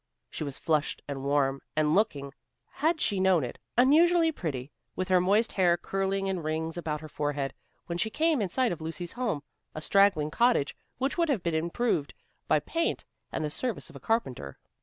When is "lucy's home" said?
8.81-9.43